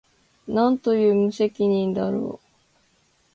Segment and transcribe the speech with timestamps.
[0.47, 2.47] 何という無責任だろう